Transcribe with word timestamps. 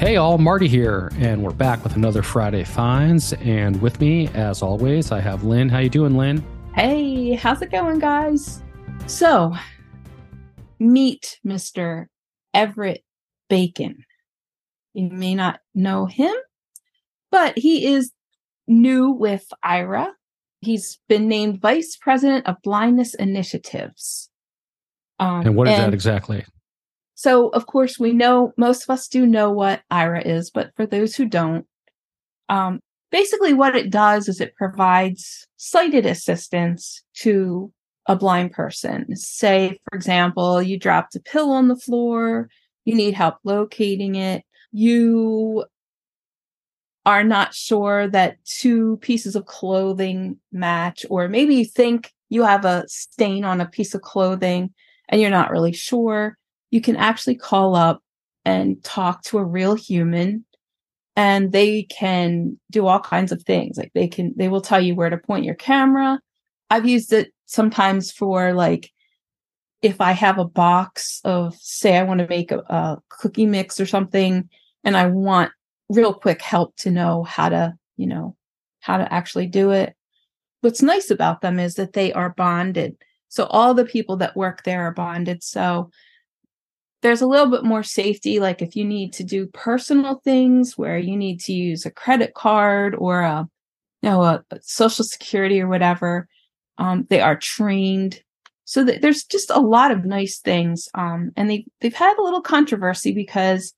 Hey, 0.00 0.16
all, 0.16 0.38
Marty 0.38 0.66
here, 0.66 1.12
and 1.18 1.42
we're 1.42 1.50
back 1.50 1.84
with 1.84 1.94
another 1.94 2.22
Friday 2.22 2.64
Finds. 2.64 3.34
And 3.34 3.82
with 3.82 4.00
me, 4.00 4.28
as 4.28 4.62
always, 4.62 5.12
I 5.12 5.20
have 5.20 5.44
Lynn. 5.44 5.68
How 5.68 5.80
you 5.80 5.90
doing, 5.90 6.16
Lynn? 6.16 6.42
Hey, 6.74 7.34
how's 7.34 7.60
it 7.60 7.70
going, 7.70 7.98
guys? 7.98 8.62
So, 9.06 9.54
meet 10.78 11.38
Mr. 11.46 12.06
Everett 12.54 13.04
Bacon. 13.50 14.06
You 14.94 15.10
may 15.10 15.34
not 15.34 15.60
know 15.74 16.06
him, 16.06 16.34
but 17.30 17.58
he 17.58 17.84
is 17.84 18.10
new 18.66 19.10
with 19.10 19.46
AIRA. 19.62 20.14
He's 20.62 20.98
been 21.10 21.28
named 21.28 21.60
Vice 21.60 21.98
President 22.00 22.46
of 22.46 22.56
Blindness 22.62 23.12
Initiatives. 23.12 24.30
Um, 25.18 25.42
and 25.42 25.54
what 25.54 25.68
is 25.68 25.74
and 25.74 25.82
that 25.82 25.94
exactly? 25.94 26.46
So, 27.20 27.48
of 27.48 27.66
course, 27.66 27.98
we 27.98 28.14
know 28.14 28.54
most 28.56 28.84
of 28.84 28.88
us 28.88 29.06
do 29.06 29.26
know 29.26 29.52
what 29.52 29.82
AIRA 29.90 30.22
is, 30.22 30.50
but 30.50 30.74
for 30.74 30.86
those 30.86 31.14
who 31.14 31.26
don't, 31.26 31.66
um, 32.48 32.80
basically 33.12 33.52
what 33.52 33.76
it 33.76 33.90
does 33.90 34.26
is 34.26 34.40
it 34.40 34.56
provides 34.56 35.46
sighted 35.58 36.06
assistance 36.06 37.04
to 37.16 37.70
a 38.06 38.16
blind 38.16 38.52
person. 38.52 39.14
Say, 39.16 39.78
for 39.84 39.96
example, 39.96 40.62
you 40.62 40.78
dropped 40.78 41.14
a 41.14 41.20
pill 41.20 41.50
on 41.50 41.68
the 41.68 41.76
floor, 41.76 42.48
you 42.86 42.94
need 42.94 43.12
help 43.12 43.34
locating 43.44 44.14
it, 44.14 44.42
you 44.72 45.66
are 47.04 47.22
not 47.22 47.52
sure 47.52 48.08
that 48.08 48.42
two 48.46 48.96
pieces 49.02 49.36
of 49.36 49.44
clothing 49.44 50.38
match, 50.52 51.04
or 51.10 51.28
maybe 51.28 51.56
you 51.56 51.66
think 51.66 52.14
you 52.30 52.44
have 52.44 52.64
a 52.64 52.84
stain 52.88 53.44
on 53.44 53.60
a 53.60 53.68
piece 53.68 53.94
of 53.94 54.00
clothing 54.00 54.72
and 55.10 55.20
you're 55.20 55.28
not 55.28 55.50
really 55.50 55.74
sure, 55.74 56.38
you 56.70 56.80
can 56.80 56.96
actually 56.96 57.34
call 57.34 57.74
up 57.74 58.02
and 58.44 58.82
talk 58.82 59.22
to 59.24 59.38
a 59.38 59.44
real 59.44 59.74
human 59.74 60.44
and 61.16 61.52
they 61.52 61.82
can 61.84 62.58
do 62.70 62.86
all 62.86 63.00
kinds 63.00 63.32
of 63.32 63.42
things. 63.42 63.76
Like 63.76 63.92
they 63.94 64.08
can 64.08 64.32
they 64.36 64.48
will 64.48 64.60
tell 64.60 64.80
you 64.80 64.94
where 64.94 65.10
to 65.10 65.18
point 65.18 65.44
your 65.44 65.54
camera. 65.54 66.20
I've 66.70 66.86
used 66.86 67.12
it 67.12 67.32
sometimes 67.46 68.12
for 68.12 68.52
like 68.52 68.90
if 69.82 70.00
i 70.00 70.12
have 70.12 70.38
a 70.38 70.44
box 70.44 71.20
of 71.24 71.54
say 71.56 71.96
i 71.96 72.02
want 72.04 72.20
to 72.20 72.28
make 72.28 72.52
a, 72.52 72.58
a 72.58 72.98
cookie 73.08 73.46
mix 73.46 73.80
or 73.80 73.86
something 73.86 74.48
and 74.84 74.96
i 74.96 75.06
want 75.06 75.50
real 75.88 76.14
quick 76.14 76.40
help 76.40 76.76
to 76.76 76.92
know 76.92 77.24
how 77.24 77.48
to 77.48 77.74
you 77.96 78.06
know 78.06 78.36
how 78.80 78.96
to 78.96 79.12
actually 79.12 79.46
do 79.46 79.70
it. 79.70 79.94
What's 80.62 80.82
nice 80.82 81.10
about 81.10 81.42
them 81.42 81.58
is 81.58 81.74
that 81.74 81.92
they 81.92 82.12
are 82.12 82.30
bonded. 82.30 82.96
So 83.28 83.44
all 83.44 83.74
the 83.74 83.84
people 83.84 84.16
that 84.16 84.36
work 84.36 84.64
there 84.64 84.82
are 84.82 84.92
bonded. 84.92 85.42
So 85.42 85.90
there's 87.02 87.22
a 87.22 87.26
little 87.26 87.50
bit 87.50 87.64
more 87.64 87.82
safety 87.82 88.40
like 88.40 88.60
if 88.60 88.76
you 88.76 88.84
need 88.84 89.12
to 89.12 89.24
do 89.24 89.46
personal 89.46 90.20
things 90.24 90.76
where 90.76 90.98
you 90.98 91.16
need 91.16 91.40
to 91.40 91.52
use 91.52 91.86
a 91.86 91.90
credit 91.90 92.34
card 92.34 92.94
or 92.96 93.22
a 93.22 93.48
you 94.02 94.10
know 94.10 94.22
a, 94.22 94.44
social 94.60 95.04
security 95.04 95.60
or 95.60 95.68
whatever 95.68 96.28
um, 96.80 97.06
they 97.10 97.20
are 97.20 97.36
trained. 97.36 98.22
So 98.64 98.84
th- 98.84 99.02
there's 99.02 99.24
just 99.24 99.50
a 99.50 99.60
lot 99.60 99.90
of 99.90 100.04
nice 100.04 100.38
things 100.38 100.88
um, 100.94 101.30
and 101.36 101.50
they 101.50 101.66
they've 101.80 101.94
had 101.94 102.16
a 102.18 102.22
little 102.22 102.40
controversy 102.40 103.12
because 103.12 103.74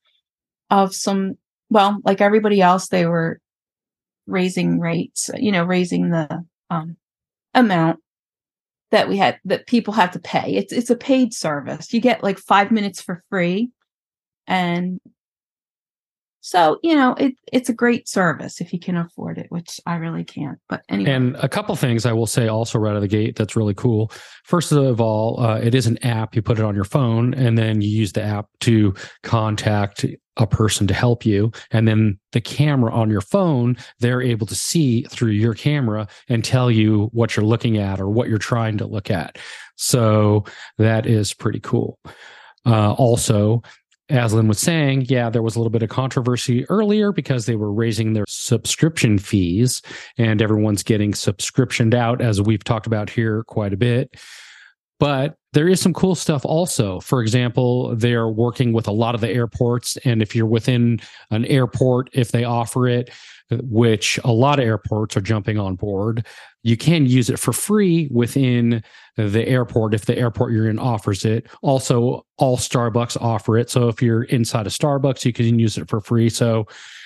of 0.69 0.95
some 0.95 1.37
well 1.69 1.99
like 2.05 2.21
everybody 2.21 2.61
else 2.61 2.87
they 2.87 3.05
were 3.05 3.39
raising 4.25 4.79
rates 4.79 5.29
you 5.37 5.51
know 5.51 5.63
raising 5.63 6.09
the 6.09 6.45
um, 6.69 6.95
amount 7.53 7.99
that 8.93 9.09
we 9.09 9.17
had 9.17 9.39
that 9.43 9.65
people 9.65 9.91
have 9.95 10.11
to 10.11 10.19
pay. 10.19 10.55
It's 10.55 10.71
it's 10.71 10.91
a 10.91 10.95
paid 10.95 11.33
service. 11.33 11.91
You 11.91 11.99
get 11.99 12.23
like 12.23 12.37
five 12.37 12.71
minutes 12.71 13.01
for 13.01 13.23
free. 13.29 13.71
And 14.45 14.99
so, 16.45 16.77
you 16.83 16.93
know, 16.93 17.13
it 17.13 17.35
it's 17.53 17.69
a 17.69 17.73
great 17.73 18.09
service 18.09 18.59
if 18.59 18.73
you 18.73 18.79
can 18.79 18.97
afford 18.97 19.37
it, 19.37 19.45
which 19.47 19.79
I 19.85 19.95
really 19.95 20.25
can't. 20.25 20.59
But 20.67 20.83
anyway. 20.89 21.11
And 21.11 21.37
a 21.37 21.47
couple 21.47 21.73
things 21.77 22.05
I 22.05 22.11
will 22.11 22.27
say 22.27 22.49
also 22.49 22.79
right 22.79 22.89
out 22.89 22.97
of 22.97 23.01
the 23.01 23.07
gate 23.07 23.37
that's 23.37 23.55
really 23.55 23.73
cool. 23.73 24.11
First 24.43 24.73
of 24.73 24.99
all, 24.99 25.39
uh, 25.39 25.59
it 25.59 25.73
is 25.73 25.87
an 25.87 25.97
app. 26.03 26.35
You 26.35 26.41
put 26.41 26.59
it 26.59 26.65
on 26.65 26.75
your 26.75 26.83
phone, 26.83 27.33
and 27.33 27.57
then 27.57 27.79
you 27.79 27.87
use 27.87 28.11
the 28.11 28.23
app 28.23 28.47
to 28.59 28.93
contact 29.23 30.05
a 30.35 30.45
person 30.45 30.85
to 30.87 30.93
help 30.93 31.25
you 31.25 31.51
and 31.69 31.87
then 31.87 32.17
the 32.31 32.41
camera 32.41 32.91
on 32.91 33.07
your 33.07 33.21
phone 33.21 33.77
they're 33.99 34.19
able 34.19 34.47
to 34.47 34.55
see 34.55 35.03
through 35.03 35.29
your 35.29 35.53
camera 35.53 36.07
and 36.27 36.43
tell 36.43 36.71
you 36.71 37.07
what 37.13 37.35
you're 37.35 37.45
looking 37.45 37.77
at 37.77 38.01
or 38.01 38.09
what 38.09 38.27
you're 38.27 38.39
trying 38.39 38.75
to 38.75 38.87
look 38.87 39.11
at 39.11 39.37
so 39.75 40.43
that 40.79 41.05
is 41.05 41.35
pretty 41.35 41.59
cool 41.59 41.99
uh, 42.65 42.93
also 42.93 43.61
as 44.09 44.33
Lynn 44.33 44.47
was 44.47 44.59
saying, 44.59 45.05
yeah, 45.07 45.29
there 45.29 45.41
was 45.41 45.55
a 45.55 45.59
little 45.59 45.71
bit 45.71 45.83
of 45.83 45.89
controversy 45.89 46.65
earlier 46.69 47.11
because 47.11 47.45
they 47.45 47.55
were 47.55 47.71
raising 47.71 48.13
their 48.13 48.25
subscription 48.27 49.17
fees 49.17 49.81
and 50.17 50.41
everyone's 50.41 50.83
getting 50.83 51.13
subscriptioned 51.13 51.93
out, 51.93 52.21
as 52.21 52.41
we've 52.41 52.63
talked 52.63 52.87
about 52.87 53.09
here 53.09 53.43
quite 53.45 53.73
a 53.73 53.77
bit. 53.77 54.15
But 54.99 55.35
there 55.53 55.67
is 55.67 55.81
some 55.81 55.93
cool 55.93 56.15
stuff 56.15 56.45
also. 56.45 56.99
For 56.99 57.21
example, 57.21 57.95
they're 57.95 58.29
working 58.29 58.73
with 58.73 58.87
a 58.87 58.91
lot 58.91 59.15
of 59.15 59.21
the 59.21 59.29
airports. 59.29 59.97
And 59.97 60.21
if 60.21 60.35
you're 60.35 60.45
within 60.45 60.99
an 61.29 61.45
airport, 61.45 62.09
if 62.13 62.31
they 62.31 62.43
offer 62.43 62.87
it, 62.87 63.09
which 63.51 64.19
a 64.23 64.31
lot 64.31 64.59
of 64.59 64.65
airports 64.65 65.15
are 65.17 65.21
jumping 65.21 65.57
on 65.57 65.75
board, 65.75 66.25
you 66.63 66.77
can 66.77 67.05
use 67.05 67.29
it 67.29 67.39
for 67.39 67.53
free 67.53 68.07
within 68.11 68.83
the 69.17 69.47
airport 69.47 69.93
if 69.93 70.05
the 70.05 70.17
airport 70.17 70.53
you're 70.53 70.69
in 70.69 70.79
offers 70.79 71.25
it. 71.25 71.47
Also, 71.61 72.25
all 72.37 72.57
Starbucks 72.57 73.21
offer 73.21 73.57
it. 73.57 73.69
So 73.69 73.89
if 73.89 74.01
you're 74.01 74.23
inside 74.23 74.65
a 74.65 74.69
Starbucks, 74.69 75.25
you 75.25 75.33
can 75.33 75.59
use 75.59 75.77
it 75.77 75.89
for 75.89 75.99
free. 75.99 76.29
So 76.29 76.65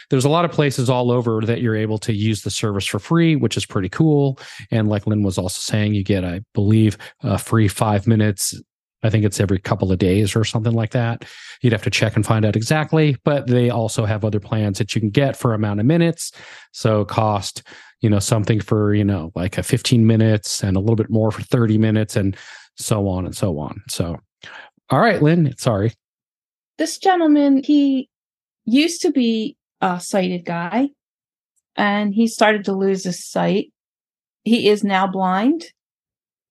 there's 0.10 0.26
a 0.26 0.30
lot 0.30 0.46
of 0.46 0.52
places 0.52 0.90
all 0.90 1.12
over 1.12 1.42
that 1.42 1.62
you're 1.62 1.76
able 1.76 1.98
to 1.98 2.14
use 2.14 2.42
the 2.42 2.52
service 2.52 2.86
for 2.86 3.00
free, 3.00 3.36
which 3.36 3.58
is 3.58 3.66
pretty 3.66 3.90
cool. 3.90 4.40
And 4.72 4.88
like 4.88 5.06
Lynn 5.06 5.24
was 5.24 5.38
also 5.38 5.60
saying, 5.60 5.96
you 5.96 6.04
get, 6.04 6.24
I 6.24 6.42
believe, 6.54 6.98
a 7.24 7.38
free 7.38 7.68
five 7.68 8.08
minutes. 8.08 8.56
I 9.04 9.10
think 9.10 9.26
it's 9.26 9.40
every 9.40 9.60
couple 9.60 9.92
of 9.92 10.00
days 10.00 10.36
or 10.36 10.44
something 10.44 10.74
like 10.74 10.92
that. 10.92 11.26
You'd 11.62 11.74
have 11.74 11.84
to 11.84 11.90
check 11.90 12.16
and 12.16 12.26
find 12.26 12.46
out 12.46 12.56
exactly, 12.56 13.16
but 13.24 13.48
they 13.48 13.70
also 13.70 14.06
have 14.06 14.26
other 14.26 14.40
plans 14.40 14.80
that 14.80 14.96
you 14.96 15.02
can 15.02 15.10
get 15.10 15.38
for 15.38 15.54
amount 15.54 15.80
of 15.80 15.86
minutes. 15.86 16.32
So 16.72 17.06
cost, 17.06 17.64
you 18.02 18.10
know, 18.10 18.20
something 18.20 18.60
for, 18.60 18.94
you 18.94 19.04
know, 19.04 19.32
like 19.36 19.58
a 19.58 19.64
15 19.64 20.06
minutes 20.08 20.64
and 20.64 20.76
a 20.76 20.80
little 20.80 20.96
bit 20.96 21.10
more 21.10 21.32
for 21.32 21.44
30 21.44 21.78
minutes 21.78 22.16
and 22.16 22.36
so 22.76 23.08
on 23.08 23.26
and 23.26 23.36
so 23.36 23.60
on. 23.60 23.82
So, 23.88 24.18
all 24.90 25.00
right, 25.00 25.22
Lynn, 25.22 25.54
sorry. 25.58 25.94
This 26.78 26.98
gentleman, 26.98 27.64
he 27.64 28.10
used 28.66 29.02
to 29.04 29.12
be 29.12 29.58
a 29.82 30.00
sighted 30.00 30.46
guy 30.46 30.90
and 31.76 32.14
he 32.14 32.28
started 32.28 32.66
to 32.66 32.74
lose 32.74 33.04
his 33.04 33.24
sight. 33.24 33.72
He 34.44 34.70
is 34.70 34.84
now 34.84 35.08
blind 35.08 35.66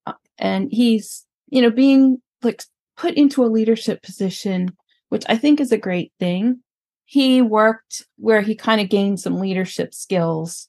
uh, 0.07 0.13
and 0.39 0.69
he's, 0.71 1.27
you 1.49 1.63
know, 1.63 1.71
being 1.71 2.21
like 2.43 2.63
put 2.97 3.15
into 3.15 3.45
a 3.45 3.47
leadership 3.47 4.03
position, 4.03 4.77
which 5.09 5.25
I 5.29 5.37
think 5.37 5.61
is 5.61 5.73
a 5.73 5.79
great 5.79 6.13
thing. 6.19 6.61
He 7.05 7.43
worked 7.43 8.05
where 8.17 8.41
he 8.41 8.55
kind 8.55 8.81
of 8.81 8.89
gained 8.89 9.21
some 9.21 9.39
leadership 9.41 9.95
skills. 9.95 10.69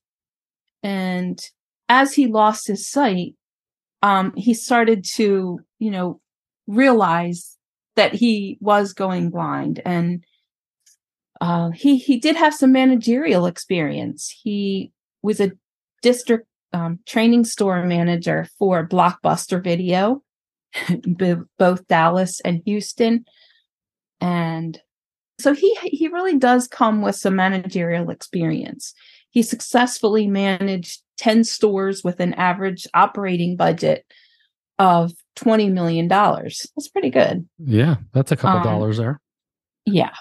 And 0.83 1.39
as 1.89 2.13
he 2.13 2.27
lost 2.27 2.67
his 2.67 2.87
sight, 2.87 3.35
um, 4.03 4.33
he 4.35 4.53
started 4.53 5.03
to, 5.15 5.59
you 5.79 5.91
know, 5.91 6.21
realize 6.67 7.57
that 7.95 8.13
he 8.13 8.57
was 8.61 8.93
going 8.93 9.31
blind 9.31 9.81
and 9.85 10.23
uh, 11.41 11.69
he 11.71 11.97
he 11.97 12.19
did 12.19 12.35
have 12.35 12.53
some 12.53 12.71
managerial 12.71 13.45
experience. 13.45 14.29
He 14.43 14.91
was 15.21 15.39
a 15.39 15.51
district 16.01 16.47
um, 16.73 16.99
training 17.05 17.45
store 17.45 17.83
manager 17.85 18.47
for 18.57 18.87
Blockbuster 18.87 19.63
Video, 19.63 20.23
both 21.57 21.87
Dallas 21.87 22.39
and 22.41 22.61
Houston, 22.65 23.25
and 24.21 24.79
so 25.39 25.53
he 25.53 25.75
he 25.83 26.07
really 26.07 26.37
does 26.37 26.67
come 26.67 27.01
with 27.01 27.15
some 27.15 27.35
managerial 27.35 28.09
experience. 28.09 28.93
He 29.29 29.43
successfully 29.43 30.27
managed 30.27 31.01
ten 31.17 31.43
stores 31.43 32.03
with 32.03 32.19
an 32.19 32.33
average 32.33 32.87
operating 32.93 33.55
budget 33.55 34.05
of 34.79 35.11
twenty 35.35 35.69
million 35.69 36.07
dollars. 36.07 36.65
That's 36.75 36.89
pretty 36.89 37.09
good. 37.09 37.47
Yeah, 37.59 37.97
that's 38.13 38.31
a 38.31 38.35
couple 38.35 38.59
um, 38.59 38.63
dollars 38.63 38.97
there. 38.97 39.19
Yeah, 39.85 40.13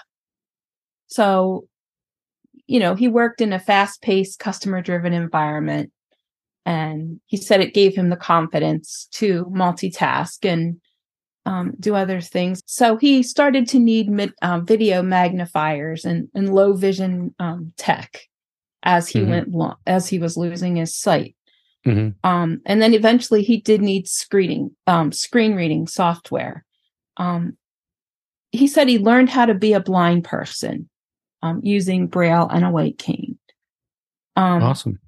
so, 1.07 1.67
you 2.67 2.79
know, 2.79 2.93
he 2.93 3.07
worked 3.07 3.41
in 3.41 3.53
a 3.53 3.59
fast 3.59 4.01
paced, 4.01 4.39
customer 4.39 4.81
driven 4.81 5.13
environment. 5.13 5.91
And 6.67 7.21
he 7.27 7.37
said 7.37 7.61
it 7.61 7.73
gave 7.73 7.95
him 7.95 8.09
the 8.09 8.17
confidence 8.17 9.07
to 9.13 9.45
multitask 9.45 10.43
and 10.43 10.81
um, 11.45 11.73
do 11.79 11.95
other 11.95 12.19
things. 12.19 12.61
So 12.65 12.97
he 12.97 13.23
started 13.23 13.69
to 13.69 13.79
need 13.79 14.09
mid, 14.09 14.33
um, 14.41 14.65
video 14.65 15.01
magnifiers 15.01 16.03
and, 16.03 16.27
and 16.35 16.53
low 16.53 16.73
vision 16.73 17.33
um, 17.39 17.71
tech 17.77 18.19
as 18.83 19.07
he 19.07 19.21
mm-hmm. 19.21 19.29
went 19.29 19.51
lo- 19.51 19.77
as 19.87 20.09
he 20.09 20.19
was 20.19 20.35
losing 20.35 20.75
his 20.75 20.93
sight. 20.93 21.37
Mm-hmm. 21.85 22.09
Um, 22.29 22.59
and 22.65 22.81
then 22.81 22.93
eventually 22.93 23.43
he 23.43 23.61
did 23.61 23.81
need 23.81 24.09
screening, 24.09 24.75
um, 24.87 25.13
screen 25.13 25.55
reading 25.55 25.87
software. 25.87 26.65
Um, 27.15 27.55
he 28.51 28.67
said 28.67 28.89
he 28.89 28.99
learned 28.99 29.29
how 29.29 29.45
to 29.45 29.53
be 29.53 29.71
a 29.71 29.79
blind 29.79 30.25
person 30.25 30.89
um, 31.41 31.61
using 31.63 32.07
Braille 32.07 32.49
and 32.51 32.65
a 32.65 32.71
white 32.71 32.97
cane. 32.97 33.37
Um, 34.35 34.63
awesome. 34.63 34.99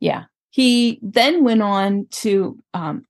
Yeah. 0.00 0.24
He 0.54 1.00
then 1.02 1.42
went 1.42 1.62
on 1.62 2.06
to 2.22 2.56
um, 2.74 3.06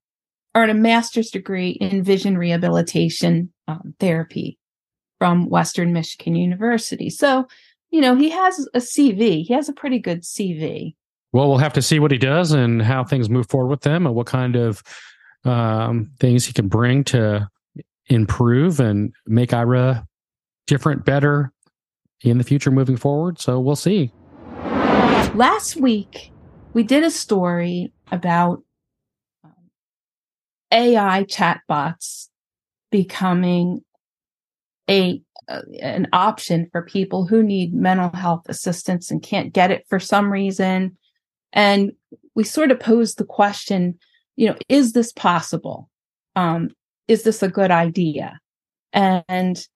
earn 0.55 0.71
a 0.71 0.75
master's 0.75 1.29
degree 1.29 1.73
in 1.73 2.03
vision 2.03 2.39
rehabilitation 2.39 3.53
um, 3.69 3.95
therapy 4.01 4.59
from 5.19 5.51
Western 5.51 5.93
Michigan 5.93 6.37
University. 6.37 7.11
So, 7.11 7.47
you 7.91 8.01
know, 8.01 8.15
he 8.15 8.31
has 8.31 8.67
a 8.73 8.79
CV. 8.79 9.45
He 9.45 9.53
has 9.53 9.69
a 9.69 9.75
pretty 9.75 9.99
good 9.99 10.23
CV. 10.23 10.95
Well, 11.35 11.51
we'll 11.51 11.59
have 11.59 11.75
to 11.75 11.83
see 11.83 11.99
what 11.99 12.13
he 12.13 12.17
does 12.17 12.53
and 12.53 12.81
how 12.81 13.05
things 13.05 13.29
move 13.29 13.47
forward 13.51 13.69
with 13.69 13.83
them 13.83 14.07
and 14.07 14.15
what 14.15 14.27
kind 14.27 14.57
of 14.57 14.83
um, 15.45 16.13
things 16.19 16.47
he 16.47 16.55
can 16.55 16.69
bring 16.69 17.05
to 17.05 17.47
improve 18.07 18.81
and 18.81 19.13
make 19.27 19.53
AIRA 19.53 20.07
different, 20.67 21.05
better 21.05 21.53
in 22.23 22.39
the 22.39 22.45
future 22.45 22.71
moving 22.71 22.97
forward. 22.97 23.39
So 23.39 23.61
we'll 23.61 23.77
see. 23.77 24.15
Last 25.35 25.77
week, 25.77 26.31
we 26.75 26.83
did 26.83 27.05
a 27.05 27.11
story 27.11 27.93
about 28.13 28.63
um, 29.45 29.71
AI 30.73 31.25
chatbots 31.25 32.29
becoming 32.91 33.83
a 34.91 35.23
uh, 35.47 35.61
an 35.81 36.09
option 36.13 36.69
for 36.73 36.83
people 36.83 37.27
who 37.27 37.43
need 37.43 37.75
mental 37.75 38.11
health 38.11 38.45
assistance 38.49 39.11
and 39.11 39.23
can't 39.23 39.53
get 39.53 39.71
it 39.71 39.85
for 39.89 40.01
some 40.01 40.33
reason. 40.33 40.97
And 41.53 41.93
we 42.35 42.45
sort 42.45 42.71
of 42.71 42.81
posed 42.81 43.19
the 43.19 43.25
question, 43.25 43.99
you 44.37 44.49
know, 44.49 44.57
is 44.69 44.93
this 44.93 45.13
possible? 45.13 45.91
Um, 46.35 46.71
is 47.09 47.25
this 47.25 47.43
a 47.43 47.49
good 47.49 47.71
idea? 47.71 48.41
And 48.95 49.67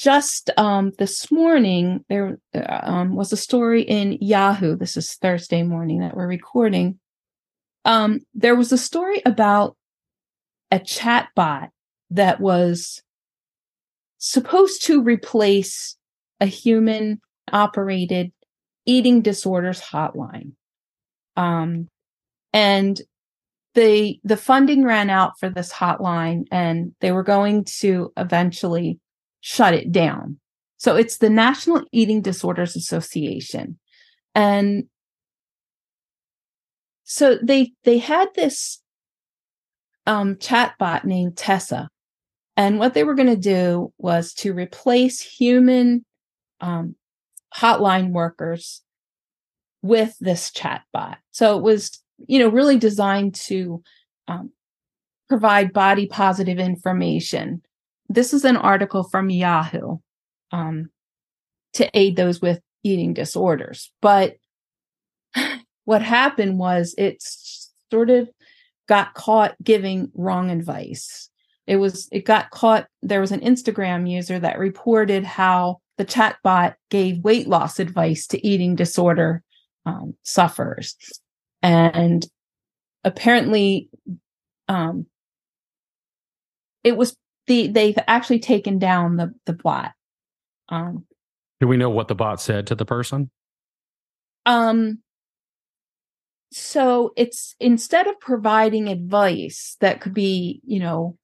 just 0.00 0.48
um, 0.56 0.92
this 0.96 1.30
morning, 1.30 2.02
there 2.08 2.38
uh, 2.54 2.80
um, 2.82 3.14
was 3.14 3.34
a 3.34 3.36
story 3.36 3.82
in 3.82 4.16
Yahoo. 4.22 4.74
This 4.74 4.96
is 4.96 5.12
Thursday 5.16 5.62
morning 5.62 6.00
that 6.00 6.16
we're 6.16 6.26
recording. 6.26 6.98
Um, 7.84 8.20
there 8.32 8.56
was 8.56 8.72
a 8.72 8.78
story 8.78 9.20
about 9.26 9.76
a 10.70 10.78
chatbot 10.78 11.68
that 12.12 12.40
was 12.40 13.02
supposed 14.16 14.86
to 14.86 15.02
replace 15.02 15.98
a 16.40 16.46
human 16.46 17.20
operated 17.52 18.32
eating 18.86 19.20
disorders 19.20 19.82
hotline. 19.82 20.52
Um, 21.36 21.88
and 22.54 22.98
the 23.74 24.18
the 24.24 24.38
funding 24.38 24.82
ran 24.82 25.10
out 25.10 25.38
for 25.38 25.50
this 25.50 25.70
hotline 25.70 26.44
and 26.50 26.94
they 27.02 27.12
were 27.12 27.22
going 27.22 27.64
to 27.80 28.14
eventually 28.16 28.98
shut 29.40 29.74
it 29.74 29.92
down. 29.92 30.38
So 30.78 30.96
it's 30.96 31.18
the 31.18 31.30
National 31.30 31.84
Eating 31.92 32.22
Disorders 32.22 32.76
Association. 32.76 33.78
And 34.34 34.84
so 37.04 37.38
they 37.42 37.72
they 37.84 37.98
had 37.98 38.28
this 38.34 38.80
um 40.06 40.36
chatbot 40.36 41.04
named 41.04 41.36
Tessa. 41.36 41.88
And 42.56 42.78
what 42.78 42.94
they 42.94 43.04
were 43.04 43.14
going 43.14 43.28
to 43.28 43.36
do 43.36 43.92
was 43.96 44.34
to 44.34 44.52
replace 44.52 45.20
human 45.20 46.04
um, 46.60 46.94
hotline 47.56 48.10
workers 48.10 48.82
with 49.82 50.14
this 50.20 50.50
chatbot. 50.50 51.16
So 51.30 51.56
it 51.56 51.62
was 51.62 52.00
you 52.26 52.38
know, 52.38 52.48
really 52.48 52.78
designed 52.78 53.34
to 53.34 53.82
um, 54.28 54.50
provide 55.28 55.72
body 55.72 56.06
positive 56.06 56.58
information. 56.58 57.62
This 58.10 58.34
is 58.34 58.44
an 58.44 58.56
article 58.56 59.04
from 59.04 59.30
Yahoo 59.30 59.98
um, 60.52 60.90
to 61.74 61.88
aid 61.96 62.16
those 62.16 62.42
with 62.42 62.60
eating 62.82 63.14
disorders. 63.14 63.90
But 64.02 64.36
what 65.84 66.02
happened 66.02 66.58
was 66.58 66.94
it 66.98 67.22
sort 67.90 68.10
of 68.10 68.28
got 68.88 69.14
caught 69.14 69.54
giving 69.62 70.10
wrong 70.14 70.50
advice. 70.50 71.30
It 71.66 71.76
was 71.76 72.08
it 72.10 72.26
got 72.26 72.50
caught. 72.50 72.88
There 73.00 73.20
was 73.20 73.32
an 73.32 73.40
Instagram 73.40 74.10
user 74.10 74.38
that 74.40 74.58
reported 74.58 75.24
how 75.24 75.80
the 75.96 76.04
chatbot 76.04 76.74
gave 76.90 77.22
weight 77.22 77.46
loss 77.46 77.78
advice 77.78 78.26
to 78.26 78.46
eating 78.46 78.74
disorder 78.74 79.42
um, 79.86 80.14
sufferers 80.22 80.96
and 81.62 82.26
apparently 83.04 83.88
um 84.68 85.06
it 86.84 86.96
was 86.96 87.16
the 87.50 87.66
they've 87.66 87.98
actually 88.06 88.38
taken 88.38 88.78
down 88.78 89.16
the 89.16 89.34
the 89.44 89.52
bot. 89.52 89.92
Um 90.68 91.04
do 91.58 91.66
we 91.66 91.76
know 91.76 91.90
what 91.90 92.08
the 92.08 92.14
bot 92.14 92.40
said 92.40 92.68
to 92.68 92.74
the 92.76 92.84
person? 92.84 93.30
Um 94.46 95.00
so 96.52 97.12
it's 97.16 97.56
instead 97.58 98.06
of 98.06 98.18
providing 98.20 98.88
advice 98.88 99.76
that 99.80 100.00
could 100.00 100.14
be 100.14 100.60
you 100.64 100.78
know 100.78 101.16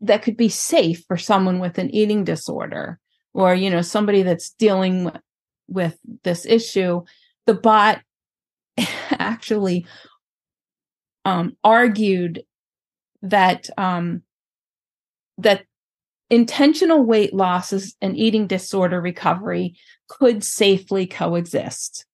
that 0.00 0.22
could 0.22 0.36
be 0.36 0.48
safe 0.48 1.04
for 1.06 1.16
someone 1.16 1.58
with 1.58 1.76
an 1.78 1.90
eating 1.90 2.24
disorder 2.24 2.98
or 3.34 3.54
you 3.54 3.68
know 3.68 3.82
somebody 3.82 4.22
that's 4.22 4.50
dealing 4.50 5.10
with 5.68 5.98
this 6.22 6.46
issue 6.46 7.02
the 7.46 7.54
bot 7.54 8.00
actually 9.10 9.86
um, 11.24 11.56
argued 11.62 12.42
that 13.22 13.70
um, 13.78 14.22
that 15.38 15.64
intentional 16.30 17.04
weight 17.04 17.34
losses 17.34 17.94
and 18.00 18.16
eating 18.16 18.46
disorder 18.46 19.00
recovery 19.00 19.76
could 20.08 20.42
safely 20.42 21.06
coexist. 21.06 22.06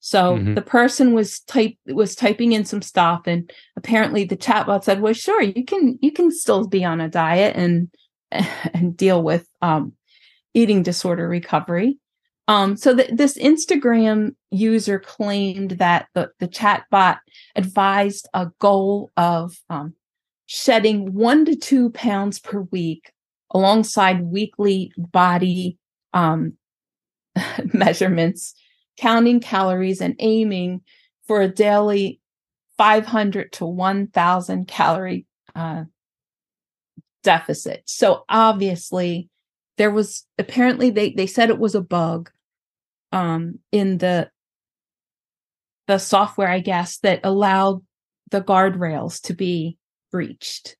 So 0.00 0.36
mm-hmm. 0.36 0.54
the 0.54 0.62
person 0.62 1.14
was 1.14 1.40
type 1.40 1.76
was 1.86 2.16
typing 2.16 2.52
in 2.52 2.64
some 2.64 2.82
stuff, 2.82 3.22
and 3.26 3.50
apparently 3.76 4.24
the 4.24 4.36
chatbot 4.36 4.82
said, 4.82 5.00
"Well, 5.00 5.12
sure, 5.12 5.40
you 5.40 5.64
can 5.64 5.96
you 6.02 6.10
can 6.10 6.32
still 6.32 6.66
be 6.66 6.84
on 6.84 7.00
a 7.00 7.08
diet 7.08 7.54
and 7.56 7.88
and 8.32 8.96
deal 8.96 9.22
with 9.22 9.46
um, 9.62 9.92
eating 10.54 10.82
disorder 10.82 11.28
recovery." 11.28 11.98
Um, 12.48 12.76
so 12.76 12.96
th- 12.96 13.10
this 13.12 13.38
Instagram 13.38 14.34
user 14.50 14.98
claimed 14.98 15.72
that 15.72 16.08
the, 16.14 16.30
the 16.40 16.48
chatbot 16.48 17.18
advised 17.54 18.28
a 18.34 18.50
goal 18.58 19.12
of 19.16 19.54
um, 19.70 19.94
shedding 20.54 21.14
one 21.14 21.46
to 21.46 21.56
two 21.56 21.88
pounds 21.90 22.38
per 22.38 22.60
week 22.70 23.10
alongside 23.52 24.20
weekly 24.20 24.92
body 24.98 25.78
um, 26.12 26.52
measurements, 27.72 28.54
counting 28.98 29.40
calories, 29.40 30.02
and 30.02 30.14
aiming 30.18 30.82
for 31.26 31.40
a 31.40 31.48
daily 31.48 32.20
500 32.76 33.50
to 33.52 33.64
1,000 33.64 34.68
calorie 34.68 35.24
uh, 35.54 35.84
deficit. 37.22 37.82
So 37.86 38.26
obviously, 38.28 39.30
there 39.78 39.90
was 39.90 40.26
apparently 40.36 40.90
they 40.90 41.12
they 41.12 41.26
said 41.26 41.48
it 41.48 41.58
was 41.58 41.74
a 41.74 41.80
bug 41.80 42.30
um 43.10 43.58
in 43.72 43.98
the 43.98 44.30
the 45.86 45.98
software 45.98 46.48
i 46.48 46.60
guess 46.60 46.98
that 46.98 47.20
allowed 47.24 47.82
the 48.30 48.42
guardrails 48.42 49.20
to 49.20 49.32
be 49.34 49.78
breached 50.12 50.76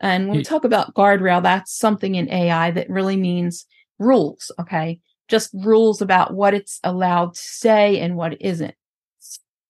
and 0.00 0.28
when 0.28 0.38
we 0.38 0.42
talk 0.42 0.64
about 0.64 0.94
guardrail 0.94 1.42
that's 1.42 1.76
something 1.76 2.14
in 2.14 2.30
ai 2.30 2.70
that 2.70 2.88
really 2.88 3.16
means 3.16 3.66
rules 3.98 4.50
okay 4.58 4.98
just 5.28 5.50
rules 5.52 6.00
about 6.00 6.32
what 6.32 6.54
it's 6.54 6.80
allowed 6.84 7.34
to 7.34 7.40
say 7.40 8.00
and 8.00 8.16
what 8.16 8.32
it 8.32 8.38
isn't 8.40 8.74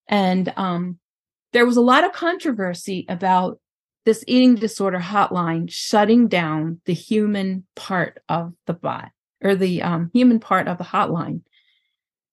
and 0.07 0.53
um 0.55 0.97
there 1.53 1.65
was 1.65 1.77
a 1.77 1.81
lot 1.81 2.03
of 2.03 2.13
controversy 2.13 3.05
about 3.09 3.59
this 4.05 4.23
eating 4.25 4.55
disorder 4.55 4.99
hotline 4.99 5.69
shutting 5.69 6.29
down 6.29 6.79
the 6.85 6.93
human 6.93 7.65
part 7.75 8.21
of 8.29 8.53
the 8.65 8.73
bot 8.73 9.09
or 9.43 9.53
the 9.53 9.81
um, 9.81 10.09
human 10.13 10.39
part 10.39 10.69
of 10.69 10.77
the 10.77 10.83
hotline. 10.85 11.41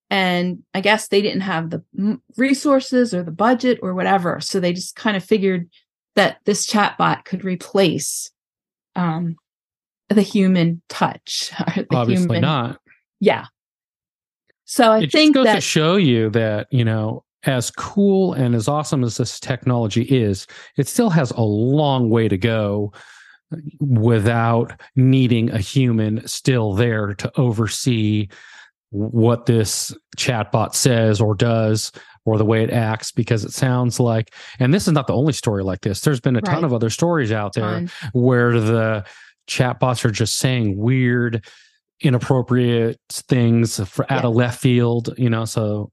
And 0.08 0.62
I 0.72 0.80
guess 0.80 1.08
they 1.08 1.20
didn't 1.20 1.40
have 1.40 1.70
the 1.70 1.82
resources 2.36 3.12
or 3.12 3.24
the 3.24 3.32
budget 3.32 3.80
or 3.82 3.92
whatever. 3.92 4.40
So 4.40 4.60
they 4.60 4.72
just 4.72 4.94
kind 4.94 5.16
of 5.16 5.24
figured 5.24 5.68
that 6.16 6.38
this 6.44 6.66
chatbot 6.66 7.24
could 7.24 7.44
replace 7.44 8.30
um, 8.96 9.36
the 10.08 10.22
human 10.22 10.82
touch. 10.88 11.52
or 11.76 11.82
The 11.90 11.96
Obviously 11.96 12.36
human, 12.36 12.42
not. 12.42 12.80
Yeah. 13.20 13.46
So 14.64 14.92
I 14.92 15.02
it 15.02 15.12
think 15.12 15.34
goes 15.34 15.44
that 15.44 15.56
to 15.56 15.60
show 15.60 15.96
you 15.96 16.30
that 16.30 16.68
you 16.70 16.84
know 16.84 17.24
as 17.44 17.70
cool 17.70 18.32
and 18.32 18.54
as 18.54 18.68
awesome 18.68 19.04
as 19.04 19.18
this 19.18 19.38
technology 19.38 20.02
is, 20.02 20.46
it 20.76 20.88
still 20.88 21.10
has 21.10 21.30
a 21.32 21.42
long 21.42 22.08
way 22.08 22.28
to 22.28 22.38
go 22.38 22.92
without 23.78 24.80
needing 24.96 25.50
a 25.50 25.58
human 25.58 26.26
still 26.26 26.72
there 26.72 27.14
to 27.14 27.30
oversee 27.38 28.28
what 28.90 29.46
this 29.46 29.94
chatbot 30.16 30.74
says 30.74 31.20
or 31.20 31.34
does 31.34 31.92
or 32.26 32.38
the 32.38 32.44
way 32.44 32.62
it 32.62 32.70
acts 32.70 33.12
because 33.12 33.44
it 33.44 33.52
sounds 33.52 34.00
like 34.00 34.32
and 34.58 34.72
this 34.72 34.86
is 34.86 34.92
not 34.92 35.06
the 35.06 35.12
only 35.14 35.32
story 35.32 35.62
like 35.62 35.82
this 35.82 36.00
there's 36.00 36.20
been 36.20 36.36
a 36.36 36.40
ton 36.40 36.64
of 36.64 36.72
other 36.72 36.90
stories 36.90 37.30
out 37.32 37.52
there 37.52 37.86
where 38.12 38.58
the 38.60 39.04
chatbots 39.46 40.04
are 40.04 40.10
just 40.10 40.38
saying 40.38 40.76
weird, 40.76 41.44
inappropriate 42.00 42.98
things 43.10 43.80
for, 43.88 44.04
out 44.12 44.22
Yeah. 44.22 44.28
of 44.28 44.34
left 44.34 44.60
field, 44.60 45.14
you 45.18 45.28
know. 45.30 45.44
So 45.44 45.90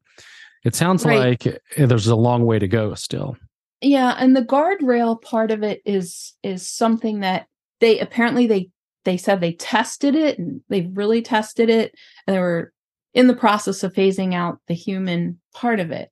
it 0.64 0.76
sounds 0.76 1.06
Right. 1.06 1.44
like 1.44 1.48
eh, 1.78 1.86
there's 1.86 2.08
a 2.08 2.16
long 2.16 2.46
way 2.46 2.60
to 2.60 2.68
go 2.68 2.94
still. 2.94 3.36
Yeah, 3.82 4.16
and 4.18 4.36
the 4.36 4.44
guardrail 4.44 5.22
part 5.22 5.50
of 5.52 5.64
it 5.64 5.82
is 5.86 6.34
is 6.44 6.68
something 6.68 7.22
that 7.22 7.48
they 7.80 8.00
apparently 8.00 8.46
they 8.48 8.70
they 9.04 9.18
said 9.18 9.42
they 9.42 9.54
tested 9.54 10.14
it 10.16 10.38
and 10.38 10.62
they 10.70 10.82
really 10.94 11.22
tested 11.24 11.70
it 11.70 11.96
and 12.28 12.36
they 12.36 12.40
were 12.40 12.72
in 13.16 13.26
the 13.28 13.36
process 13.36 13.84
of 13.84 13.94
phasing 13.94 14.36
out 14.36 14.60
the 14.68 14.76
human 14.76 15.40
part 15.56 15.80
of 15.80 15.90
it. 15.92 16.11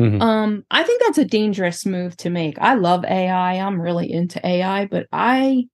Mhm. 0.00 0.20
Um 0.22 0.64
I 0.70 0.82
think 0.82 1.02
that's 1.02 1.18
a 1.18 1.24
dangerous 1.24 1.84
move 1.86 2.16
to 2.18 2.30
make. 2.30 2.58
I 2.58 2.74
love 2.74 3.04
AI. 3.04 3.54
I'm 3.54 3.80
really 3.80 4.10
into 4.10 4.44
AI, 4.46 4.86
but 4.86 5.06
I 5.12 5.68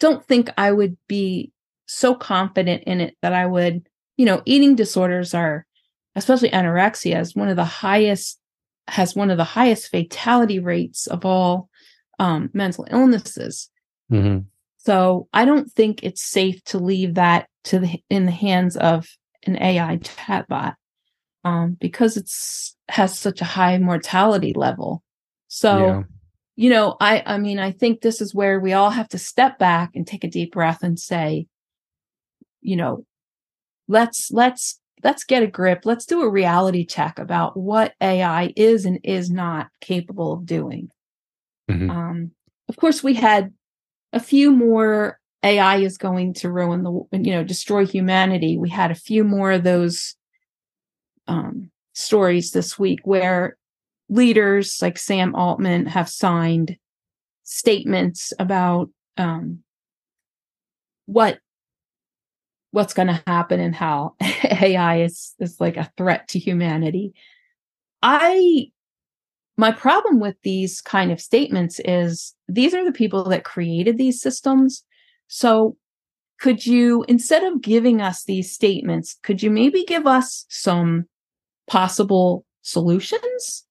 don't 0.00 0.24
think 0.26 0.50
I 0.58 0.72
would 0.72 0.96
be 1.08 1.52
so 1.86 2.14
confident 2.14 2.84
in 2.84 3.00
it 3.00 3.16
that 3.22 3.32
I 3.32 3.46
would, 3.46 3.86
you 4.16 4.26
know, 4.26 4.42
eating 4.46 4.74
disorders 4.76 5.34
are 5.34 5.66
especially 6.16 6.50
anorexia 6.50 7.20
is 7.20 7.36
one 7.36 7.48
of 7.48 7.56
the 7.56 7.64
highest 7.64 8.38
has 8.88 9.14
one 9.14 9.30
of 9.30 9.36
the 9.36 9.44
highest 9.44 9.88
fatality 9.90 10.58
rates 10.58 11.06
of 11.06 11.24
all 11.24 11.68
um, 12.18 12.50
mental 12.52 12.86
illnesses. 12.90 13.70
Mhm. 14.12 14.46
So 14.78 15.28
I 15.32 15.44
don't 15.44 15.70
think 15.70 16.02
it's 16.02 16.22
safe 16.22 16.62
to 16.64 16.78
leave 16.78 17.14
that 17.14 17.48
to 17.64 17.78
the 17.80 18.02
in 18.10 18.26
the 18.26 18.32
hands 18.32 18.76
of 18.76 19.06
an 19.46 19.56
AI 19.62 19.98
chatbot 19.98 20.74
um, 21.44 21.76
because 21.80 22.16
it's 22.16 22.76
has 22.88 23.18
such 23.18 23.40
a 23.40 23.44
high 23.46 23.78
mortality 23.78 24.52
level. 24.54 25.02
So 25.48 25.76
Yeah. 25.78 26.02
you 26.56 26.70
know, 26.70 26.96
I 27.00 27.22
I 27.24 27.38
mean, 27.38 27.58
I 27.58 27.72
think 27.72 28.00
this 28.00 28.20
is 28.20 28.34
where 28.34 28.60
we 28.60 28.72
all 28.72 28.90
have 28.90 29.08
to 29.10 29.18
step 29.18 29.58
back 29.58 29.92
and 29.94 30.06
take 30.06 30.24
a 30.24 30.28
deep 30.28 30.52
breath 30.52 30.82
and 30.82 30.98
say, 30.98 31.46
you 32.60 32.76
know, 32.76 33.06
let's 33.88 34.30
let's 34.30 34.80
let's 35.02 35.24
get 35.24 35.42
a 35.42 35.46
grip. 35.46 35.86
Let's 35.86 36.04
do 36.06 36.22
a 36.22 36.30
reality 36.30 36.84
check 36.84 37.18
about 37.18 37.56
what 37.56 37.94
AI 38.00 38.52
is 38.56 38.84
and 38.84 39.00
is 39.02 39.30
not 39.30 39.68
capable 39.80 40.32
of 40.34 40.44
doing. 40.44 40.90
Mhm. 41.70 41.90
Um, 41.90 42.30
of 42.68 42.76
course, 42.76 43.02
we 43.02 43.14
had 43.14 43.52
a 44.12 44.20
few 44.20 44.50
more 44.52 45.18
AI 45.42 45.76
is 45.78 45.96
going 45.96 46.34
to 46.34 46.50
ruin 46.50 46.82
the 46.82 46.92
you 47.12 47.32
know 47.32 47.44
destroy 47.44 47.86
humanity. 47.86 48.58
We 48.58 48.68
had 48.68 48.90
a 48.90 48.94
few 48.94 49.24
more 49.24 49.52
of 49.52 49.64
those 49.64 50.14
um, 51.30 51.70
stories 51.92 52.50
this 52.50 52.78
week 52.78 53.00
where 53.04 53.56
leaders 54.08 54.80
like 54.82 54.98
Sam 54.98 55.34
Altman 55.34 55.86
have 55.86 56.08
signed 56.08 56.76
statements 57.44 58.32
about 58.38 58.90
um, 59.16 59.60
what 61.06 61.38
what's 62.72 62.94
going 62.94 63.08
to 63.08 63.22
happen 63.26 63.58
and 63.60 63.74
how 63.74 64.14
AI 64.20 65.02
is 65.02 65.34
is 65.38 65.60
like 65.60 65.76
a 65.76 65.90
threat 65.96 66.28
to 66.28 66.38
humanity. 66.38 67.14
I 68.02 68.70
my 69.56 69.70
problem 69.70 70.20
with 70.20 70.36
these 70.42 70.80
kind 70.80 71.12
of 71.12 71.20
statements 71.20 71.80
is 71.84 72.34
these 72.48 72.74
are 72.74 72.84
the 72.84 72.92
people 72.92 73.24
that 73.24 73.44
created 73.44 73.98
these 73.98 74.20
systems. 74.20 74.84
So 75.28 75.76
could 76.40 76.66
you 76.66 77.04
instead 77.06 77.44
of 77.44 77.60
giving 77.60 78.00
us 78.00 78.24
these 78.24 78.52
statements, 78.52 79.16
could 79.22 79.42
you 79.42 79.50
maybe 79.50 79.84
give 79.84 80.06
us 80.08 80.44
some 80.48 81.06
possible 81.70 82.44
solutions? 82.62 83.64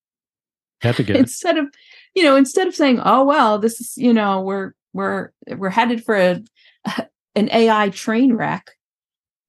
That'd 0.81 1.05
be 1.05 1.13
good. 1.13 1.19
instead 1.19 1.57
of 1.57 1.67
you 2.15 2.23
know 2.23 2.37
instead 2.37 2.65
of 2.65 2.73
saying 2.73 3.01
oh 3.03 3.25
well 3.25 3.59
this 3.59 3.81
is 3.81 3.97
you 3.97 4.13
know 4.13 4.41
we're 4.41 4.71
we're 4.93 5.31
we're 5.49 5.69
headed 5.69 6.03
for 6.03 6.15
a 6.15 6.41
an 7.35 7.49
ai 7.51 7.89
train 7.89 8.33
wreck 8.33 8.71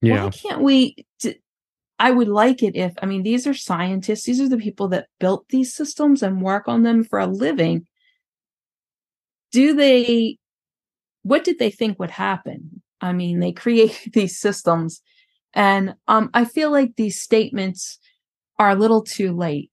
yeah. 0.02 0.24
why 0.24 0.30
can't 0.30 0.60
we 0.60 0.96
d- 1.20 1.40
i 2.00 2.10
would 2.10 2.26
like 2.26 2.64
it 2.64 2.74
if 2.74 2.92
i 3.00 3.06
mean 3.06 3.22
these 3.22 3.46
are 3.46 3.54
scientists 3.54 4.24
these 4.24 4.40
are 4.40 4.48
the 4.48 4.56
people 4.56 4.88
that 4.88 5.06
built 5.20 5.48
these 5.50 5.72
systems 5.72 6.20
and 6.20 6.42
work 6.42 6.66
on 6.66 6.82
them 6.82 7.04
for 7.04 7.20
a 7.20 7.26
living 7.26 7.86
do 9.52 9.72
they 9.72 10.36
what 11.22 11.44
did 11.44 11.60
they 11.60 11.70
think 11.70 11.96
would 12.00 12.10
happen 12.10 12.82
i 13.00 13.12
mean 13.12 13.38
they 13.38 13.52
create 13.52 14.08
these 14.12 14.36
systems 14.36 15.00
and 15.54 15.94
um 16.08 16.28
i 16.34 16.44
feel 16.44 16.72
like 16.72 16.96
these 16.96 17.20
statements 17.20 17.99
are 18.60 18.70
a 18.70 18.76
little 18.76 19.02
too 19.02 19.32
late 19.32 19.70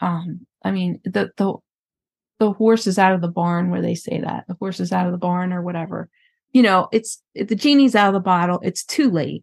um 0.00 0.46
i 0.62 0.70
mean 0.70 1.00
the 1.04 1.30
the 1.38 1.54
the 2.38 2.52
horse 2.52 2.86
is 2.86 2.98
out 2.98 3.14
of 3.14 3.22
the 3.22 3.28
barn 3.28 3.70
where 3.70 3.80
they 3.80 3.94
say 3.94 4.20
that 4.20 4.44
the 4.46 4.54
horse 4.60 4.78
is 4.78 4.92
out 4.92 5.06
of 5.06 5.12
the 5.12 5.18
barn 5.18 5.54
or 5.54 5.62
whatever 5.62 6.10
you 6.52 6.62
know 6.62 6.86
it's 6.92 7.22
the 7.34 7.56
genie's 7.56 7.96
out 7.96 8.08
of 8.08 8.14
the 8.14 8.20
bottle 8.20 8.60
it's 8.62 8.84
too 8.84 9.10
late 9.10 9.42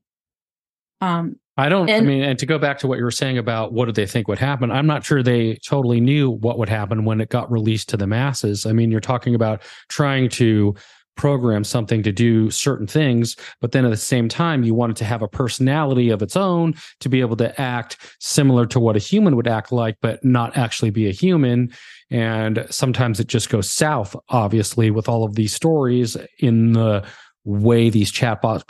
um 1.02 1.36
I 1.56 1.70
don't. 1.70 1.88
I 1.88 2.00
mean, 2.00 2.24
and 2.24 2.40
to 2.40 2.48
go 2.48 2.58
back 2.58 2.80
to 2.80 2.88
what 2.88 2.98
you 2.98 3.04
were 3.04 3.12
saying 3.12 3.38
about 3.38 3.74
what 3.74 3.86
did 3.86 3.94
they 3.94 4.08
think 4.08 4.28
would 4.28 4.40
happen, 4.40 4.72
I'm 4.72 4.88
not 4.88 5.06
sure 5.06 5.22
they 5.22 5.60
totally 5.64 6.02
knew 6.02 6.32
what 6.32 6.58
would 6.58 6.68
happen 6.68 7.06
when 7.06 7.22
it 7.22 7.30
got 7.30 7.52
released 7.52 7.90
to 7.90 7.98
the 7.98 8.08
masses. 8.08 8.66
I 8.66 8.74
mean, 8.74 8.90
you're 8.90 9.00
talking 9.00 9.36
about 9.36 9.62
trying 9.88 10.30
to 10.30 10.74
program 11.16 11.64
something 11.64 12.04
to 12.04 12.12
do 12.12 12.50
certain 12.50 12.88
things, 12.88 13.36
but 13.62 13.72
then 13.72 13.86
at 13.86 13.92
the 13.92 13.98
same 13.98 14.28
time, 14.28 14.64
you 14.64 14.74
want 14.74 14.92
it 14.92 14.96
to 14.98 15.06
have 15.06 15.22
a 15.22 15.28
personality 15.28 16.10
of 16.10 16.22
its 16.22 16.36
own 16.36 16.74
to 17.00 17.10
be 17.10 17.22
able 17.22 17.36
to 17.38 17.62
act 17.62 17.98
similar 18.20 18.66
to 18.66 18.80
what 18.80 18.96
a 18.96 19.00
human 19.00 19.36
would 19.36 19.48
act 19.48 19.72
like, 19.72 19.96
but 20.02 20.24
not 20.24 20.56
actually 20.58 20.90
be 20.90 21.08
a 21.08 21.12
human. 21.12 21.72
And 22.10 22.66
sometimes 22.70 23.20
it 23.20 23.28
just 23.28 23.50
goes 23.50 23.72
south, 23.72 24.16
obviously, 24.30 24.92
with 24.92 25.08
all 25.08 25.24
of 25.24 25.36
these 25.36 25.54
stories 25.54 26.18
in 26.40 26.74
the 26.74 27.04
way 27.46 27.90
these 27.90 28.12
chatbots 28.12 28.64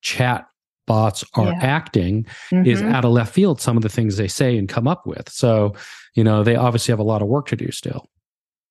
chat 0.00 0.46
bots 0.86 1.22
are 1.34 1.52
Yeah. 1.52 1.58
acting 1.60 2.24
is 2.52 2.80
mhm. 2.80 2.92
out 2.94 3.04
of 3.04 3.10
left 3.10 3.34
field 3.34 3.60
some 3.60 3.76
of 3.76 3.82
the 3.82 3.88
things 3.88 4.16
they 4.16 4.28
say 4.28 4.56
and 4.56 4.68
come 4.68 4.88
up 4.88 5.06
with 5.06 5.28
so 5.28 5.74
you 6.14 6.24
know 6.24 6.42
they 6.42 6.56
obviously 6.56 6.92
have 6.92 6.98
a 6.98 7.02
lot 7.04 7.20
of 7.20 7.28
work 7.28 7.46
to 7.48 7.56
do 7.56 7.70
still 7.70 8.08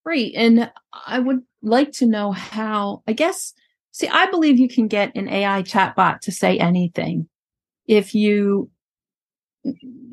Great. 0.07 0.35
And 0.37 0.71
I 1.05 1.19
would 1.19 1.41
like 1.61 1.91
to 1.95 2.05
know 2.05 2.31
how, 2.31 3.03
I 3.09 3.11
guess, 3.11 3.53
see, 3.91 4.07
I 4.07 4.27
believe 4.27 4.57
you 4.57 4.69
can 4.69 4.87
get 4.87 5.13
an 5.17 5.27
AI 5.27 5.63
chatbot 5.63 6.21
to 6.21 6.31
say 6.31 6.57
anything. 6.57 7.27
If 7.89 8.15
you, 8.15 8.69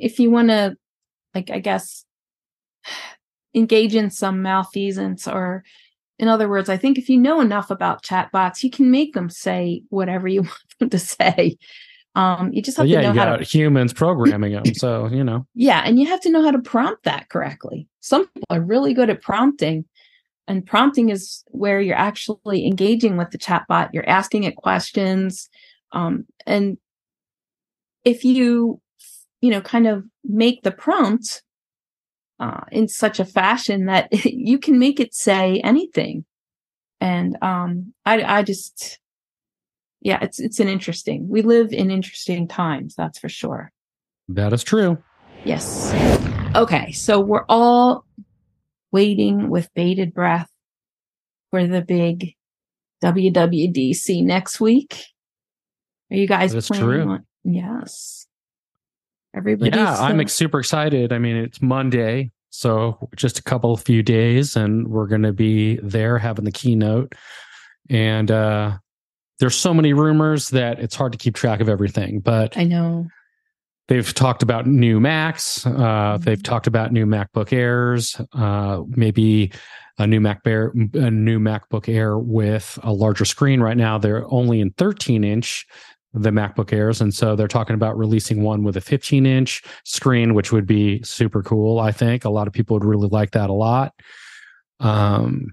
if 0.01 0.19
you 0.19 0.33
want 0.33 0.49
to, 0.49 0.77
like, 1.33 1.49
I 1.49 1.61
guess, 1.61 2.05
engage 3.55 3.95
in 3.95 4.11
some 4.11 4.43
malfeasance 4.43 5.29
or, 5.29 5.63
in 6.19 6.27
other 6.27 6.49
words, 6.49 6.69
I 6.69 6.77
think 6.77 6.99
if 6.99 7.09
you 7.09 7.21
know 7.21 7.41
enough 7.41 7.71
about 7.71 8.03
chatbots, 8.03 8.65
you 8.65 8.71
can 8.71 8.91
make 8.91 9.15
them 9.15 9.31
say 9.31 9.83
whatever 9.91 10.27
you 10.27 10.43
want 10.43 10.79
them 10.81 10.91
to 10.91 10.99
say. 10.99 11.57
Um, 12.17 12.53
you 12.53 12.63
just 12.63 12.77
have 12.77 12.85
But 12.85 12.91
yeah 12.91 13.01
to 13.01 13.07
know 13.09 13.13
you 13.13 13.19
how 13.19 13.25
got 13.27 13.37
to 13.39 13.45
humans 13.45 13.93
programming 13.93 14.53
them 14.53 14.65
so 14.75 15.09
you 15.09 15.25
know 15.25 15.47
yeah, 15.55 15.83
and 15.85 15.99
you 15.99 16.07
have 16.07 16.21
to 16.21 16.31
know 16.31 16.43
how 16.43 16.53
to 16.53 16.61
prompt 16.61 17.05
that 17.05 17.29
correctly. 17.29 17.89
Some 18.01 18.27
people 18.29 18.47
are 18.51 18.61
really 18.61 18.95
good 18.95 19.11
at 19.11 19.23
prompting, 19.23 19.85
and 20.47 20.65
prompting 20.65 21.09
is 21.09 21.43
where 21.49 21.81
you're 21.81 21.97
actually 21.97 22.67
engaging 22.67 23.17
with 23.17 23.31
the 23.31 23.39
chatbot. 23.39 23.91
You're 23.93 24.09
asking 24.09 24.45
it 24.45 24.57
questions, 24.57 25.49
um, 25.93 26.27
and 26.47 26.79
if 28.05 28.25
you, 28.25 28.81
you 29.41 29.51
know, 29.51 29.61
kind 29.61 29.87
of 29.87 30.05
make 30.23 30.63
the 30.63 30.71
prompt 30.71 31.43
uh, 32.39 32.61
in 32.71 32.87
such 32.89 33.19
a 33.19 33.25
fashion 33.25 33.87
that 33.87 34.09
you 34.25 34.59
can 34.59 34.79
make 34.79 35.01
it 35.01 35.15
say 35.15 35.61
anything, 35.65 36.25
and 37.01 37.37
um, 37.43 37.93
I, 38.07 38.23
I 38.23 38.43
just, 38.43 38.99
yeah, 40.05 40.19
it's 40.23 40.39
it's 40.39 40.61
an 40.61 40.69
interesting. 40.69 41.29
We 41.29 41.43
live 41.43 41.73
in 41.73 41.91
interesting 41.91 42.47
times, 42.47 42.95
that's 42.95 43.19
for 43.19 43.29
sure. 43.29 43.73
that 44.29 44.53
is 44.53 44.63
true 44.63 44.97
Yes. 45.45 45.93
Okay, 46.57 46.93
so 46.93 47.21
we're 47.21 47.45
all 47.51 48.07
waiting 48.93 49.51
with 49.51 49.69
bated 49.75 50.15
breath 50.15 50.49
for 51.51 51.67
the 51.67 51.83
big 51.83 52.35
WWDC 53.05 54.25
next 54.25 54.61
week. 54.61 55.05
Are 56.11 56.17
you 56.17 56.27
guys 56.27 56.53
That's 56.55 56.69
planning 56.69 56.87
true. 56.87 57.03
on? 57.11 57.27
Yes. 57.45 58.27
Everybody. 59.37 59.77
yeah 59.77 59.97
i'm 59.97 60.21
ex- 60.21 60.33
super 60.33 60.61
excited 60.61 61.13
i 61.13 61.19
mean 61.19 61.35
it's 61.35 61.61
monday 61.61 62.31
so 62.51 63.09
just 63.17 63.37
a 63.41 63.43
couple 63.43 63.77
few 63.77 64.01
days 64.01 64.55
and 64.55 64.87
we're 64.87 65.09
going 65.09 65.23
to 65.25 65.33
be 65.33 65.75
there 65.83 66.19
having 66.19 66.45
the 66.45 66.53
keynote 66.53 67.13
and 67.91 68.31
uh 68.31 68.79
there's 69.41 69.57
so 69.57 69.75
many 69.75 69.93
rumors 69.93 70.51
that 70.51 70.79
it's 70.79 70.95
hard 70.95 71.13
to 71.13 71.19
keep 71.19 71.35
track 71.35 71.61
of 71.61 71.69
everything 71.69 72.21
but 72.21 72.57
I 72.57 72.65
know. 72.65 73.07
They've 73.87 74.15
talked 74.15 74.43
about 74.43 74.67
new 74.67 74.99
Macs. 74.99 75.67
Uh, 75.67 76.19
they've 76.19 76.43
talked 76.43 76.67
about 76.67 76.91
new 76.91 77.05
MacBook 77.05 77.53
Airs, 77.53 78.19
uh, 78.33 78.81
maybe 78.89 79.53
a 79.99 80.07
new 80.07 80.21
Mac 80.21 80.43
Bear, 80.43 80.73
a 80.95 81.11
new 81.11 81.39
MacBook 81.39 81.89
Air 81.89 82.19
with 82.19 82.79
a 82.83 82.93
larger 82.93 83.27
screen. 83.27 83.61
Right 83.61 83.77
now, 83.77 83.99
they're 83.99 84.25
only 84.33 84.61
in 84.61 84.71
13 84.73 85.23
inch, 85.23 85.67
the 86.15 86.31
MacBook 86.31 86.73
Airs, 86.73 87.03
and 87.03 87.13
so 87.13 87.37
they're 87.37 87.47
talking 87.47 87.75
about 87.75 87.99
releasing 87.99 88.43
one 88.43 88.65
with 88.65 88.77
a 88.79 88.81
15 88.81 89.27
inch 89.27 89.63
screen, 89.85 90.33
which 90.33 90.51
would 90.51 90.67
be 90.67 91.03
super 91.03 91.43
cool. 91.43 91.79
I 91.79 91.93
think 91.93 92.25
a 92.25 92.31
lot 92.31 92.47
of 92.47 92.55
people 92.55 92.77
would 92.77 92.87
really 92.87 93.09
like 93.09 93.33
that 93.33 93.51
a 93.51 93.55
lot. 93.55 93.93
Um, 94.81 95.49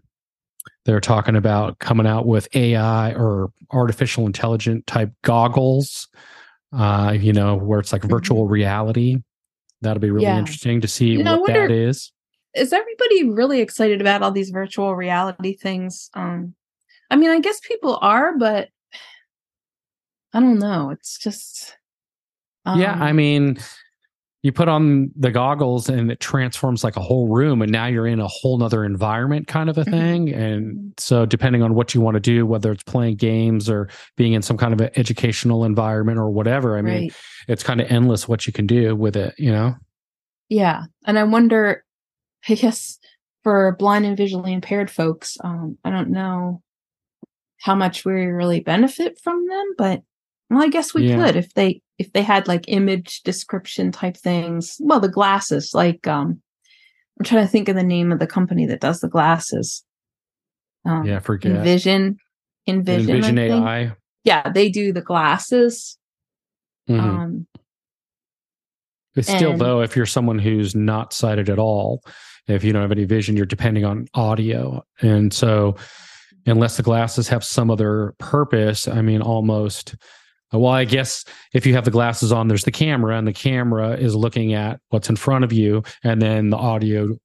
They're 0.85 0.99
talking 0.99 1.35
about 1.35 1.79
coming 1.79 2.07
out 2.07 2.25
with 2.25 2.47
AI 2.55 3.13
or 3.13 3.51
artificial 3.71 4.25
intelligent 4.25 4.87
type 4.87 5.11
goggles, 5.23 6.07
uh, 6.73 7.15
you 7.19 7.33
know, 7.33 7.55
where 7.55 7.79
it's 7.79 7.91
like 7.93 8.01
Mhm. 8.03 8.09
virtual 8.09 8.47
reality. 8.47 9.17
That'll 9.81 10.01
be 10.01 10.11
really 10.11 10.25
Yeah. 10.27 10.39
interesting 10.39 10.81
to 10.81 10.87
see 10.87 11.09
You 11.11 11.23
know, 11.23 11.37
what 11.39 11.51
wonder- 11.51 11.67
that 11.67 11.73
is. 11.73 12.11
is 12.53 12.73
everybody 12.73 13.29
really 13.29 13.61
excited 13.61 14.01
about 14.01 14.21
all 14.21 14.31
these 14.31 14.49
virtual 14.49 14.95
reality 14.95 15.55
things? 15.55 16.09
Um, 16.13 16.55
I 17.09 17.15
mean, 17.15 17.29
I 17.29 17.39
guess 17.39 17.59
people 17.59 17.97
are, 18.01 18.37
but 18.37 18.69
I 20.33 20.39
don't 20.39 20.59
know. 20.59 20.91
It's 20.91 21.17
just 21.19 21.75
yeah, 22.65 22.93
um, 22.93 23.01
I 23.01 23.11
mean, 23.11 23.57
you 24.43 24.51
put 24.51 24.67
on 24.67 25.12
the 25.15 25.29
goggles 25.29 25.88
and 25.88 26.12
it 26.12 26.19
transforms 26.19 26.83
like 26.83 26.95
a 26.98 27.01
whole 27.01 27.27
room, 27.27 27.62
and 27.62 27.71
now 27.71 27.86
you're 27.86 28.07
in 28.07 28.19
a 28.19 28.27
whole 28.27 28.57
nother 28.57 28.83
environment 28.83 29.48
kind 29.48 29.69
of 29.69 29.77
a 29.77 29.86
Mhm. 29.86 29.91
thing. 29.91 30.33
And 30.33 30.93
so, 30.98 31.25
depending 31.27 31.62
on 31.62 31.75
what 31.75 31.93
you 31.93 32.01
want 32.01 32.15
to 32.15 32.19
do, 32.19 32.45
whether 32.45 32.71
it's 32.71 32.83
playing 32.83 33.17
games 33.17 33.69
or 33.69 33.88
being 34.17 34.33
in 34.33 34.41
some 34.41 34.57
kind 34.57 34.74
of 34.74 34.81
an 34.81 34.89
educational 34.95 35.63
environment 35.63 36.17
or 36.17 36.29
whatever, 36.31 36.77
I 36.77 36.81
mean, 36.81 36.93
right. 37.03 37.13
it's 37.48 37.62
kind 37.63 37.79
of 37.81 37.91
endless 37.91 38.27
what 38.27 38.48
you 38.48 38.53
can 38.53 38.65
do 38.65 38.95
with 38.95 39.15
it, 39.15 39.36
you 39.38 39.51
know? 39.51 39.75
Yeah. 40.50 40.86
And 41.05 41.19
I 41.19 41.24
wonder, 41.24 41.86
I 42.50 42.55
guess 42.55 42.98
for 43.43 43.75
blind 43.77 44.05
and 44.05 44.17
visually 44.17 44.53
impaired 44.53 44.89
folks, 44.89 45.38
um, 45.43 45.77
I 45.86 45.91
don't 45.91 46.10
know 46.10 46.62
how 47.60 47.75
much 47.75 48.05
we 48.05 48.25
really 48.25 48.60
benefit 48.60 49.19
from 49.24 49.48
them, 49.48 49.65
but 49.77 50.01
well, 50.50 50.63
I 50.63 50.67
guess 50.69 50.93
we 50.95 51.07
Yeah. 51.07 51.15
could 51.17 51.36
if 51.36 51.53
they 51.53 51.81
if 52.01 52.12
they 52.13 52.24
had 52.24 52.48
like 52.48 52.65
image 52.67 53.22
description 53.22 53.91
type 53.91 54.17
things. 54.17 54.77
Well, 54.79 55.00
the 55.00 55.10
glasses, 55.10 55.72
like 55.74 56.08
um 56.08 56.41
I'm 57.20 57.25
trying 57.25 57.46
to 57.46 57.51
think 57.51 57.70
of 57.70 57.75
the 57.75 57.84
name 57.84 58.12
of 58.12 58.20
the 58.20 58.27
company 58.27 58.65
that 58.65 58.81
does 58.81 59.00
the 59.01 59.08
glasses. 59.08 59.84
Um 60.86 61.05
Yeah, 61.05 61.20
forget. 61.20 61.51
Envision. 61.58 62.17
Envision. 62.67 63.10
Envision. 63.15 63.38
AI. 63.39 63.91
Yeah, 64.24 64.51
they 64.51 64.70
do 64.70 64.91
the 64.91 65.01
glasses. 65.01 65.98
Mhm. 66.89 67.00
Um 67.00 67.48
It's 69.15 69.27
still, 69.29 69.51
and- 69.51 69.62
though, 69.62 69.81
if 69.81 69.96
you're 69.96 70.05
someone 70.05 70.39
who's 70.39 70.74
not 70.75 71.13
sighted 71.13 71.50
at 71.50 71.60
all, 71.60 72.01
if 72.48 72.63
you 72.63 72.74
don't 72.74 72.81
have 72.81 72.91
any 72.91 73.05
vision, 73.05 73.36
you're 73.38 73.46
depending 73.46 73.86
on 73.86 74.08
audio. 74.13 74.84
And 75.01 75.31
so, 75.34 75.75
unless 76.46 76.77
the 76.77 76.84
glasses 76.84 77.27
have 77.27 77.43
some 77.43 77.70
other 77.70 78.15
purpose, 78.17 78.88
I 78.88 79.01
mean, 79.01 79.22
almost, 79.22 79.96
well, 80.60 80.74
I 80.74 80.86
guess 80.86 81.24
if 81.53 81.65
you 81.65 81.74
have 81.75 81.86
the 81.86 81.91
glasses 81.91 82.31
on, 82.31 82.48
there's 82.48 82.65
the 82.65 82.72
camera, 82.72 83.17
and 83.17 83.27
the 83.27 83.34
camera 83.34 83.91
is 83.96 84.15
looking 84.15 84.53
at 84.53 84.79
what's 84.89 85.10
in 85.10 85.15
front 85.15 85.43
of 85.43 85.53
you, 85.53 85.84
and 86.03 86.22
then 86.22 86.50
the 86.50 86.58
audio 86.58 87.17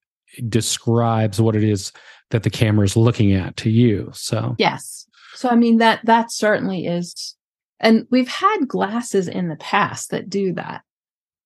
describes 0.48 1.40
what 1.40 1.56
it 1.56 1.64
is 1.64 1.92
that 2.30 2.42
the 2.42 2.50
camera 2.50 2.84
is 2.84 2.96
looking 2.96 3.32
at 3.32 3.56
to 3.56 3.70
you. 3.70 4.10
So, 4.12 4.54
Yes. 4.58 5.06
So 5.34 5.48
I 5.48 5.54
mean 5.56 5.78
that 5.78 6.00
that 6.04 6.30
certainly 6.32 6.86
is 6.86 7.36
and 7.78 8.06
we've 8.10 8.28
had 8.28 8.66
glasses 8.66 9.28
in 9.28 9.48
the 9.48 9.56
past 9.56 10.10
that 10.10 10.28
do 10.30 10.52
that. 10.54 10.82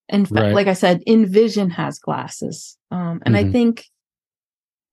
In 0.09 0.25
fact, 0.27 0.35
Right. 0.41 0.55
like 0.55 0.67
I 0.69 0.73
said, 0.75 1.03
Envision 1.07 1.71
has 1.71 1.99
glasses. 1.99 2.77
Um 2.91 3.21
and 3.27 3.37
I 3.37 3.45
Mhm. 3.45 3.53
think 3.53 3.85